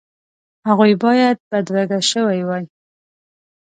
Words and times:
هغوی 0.67 0.93
باید 1.03 1.37
بدرګه 1.49 1.99
شوي 2.11 2.41
وای. 2.45 2.63